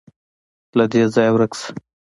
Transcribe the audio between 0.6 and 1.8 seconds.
_له دې ځايه ورک شه.